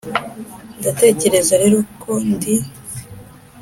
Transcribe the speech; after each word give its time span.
ndatekereza 0.79 1.53
rero 1.61 1.77
ko 2.01 2.11
ndi. 2.31 2.55